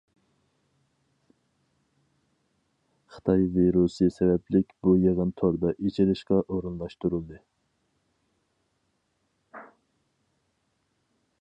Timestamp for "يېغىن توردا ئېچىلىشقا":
5.01-6.41